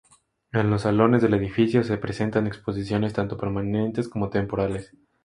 En 0.51 0.71
los 0.71 0.81
salones 0.81 1.21
del 1.21 1.35
edificio 1.35 1.83
se 1.83 1.95
presentan 1.99 2.47
exposiciones 2.47 3.13
tanto 3.13 3.37
permanentes 3.37 4.09
como 4.09 4.31
temporales. 4.31 4.95